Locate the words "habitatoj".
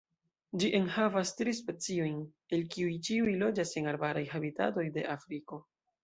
4.31-4.87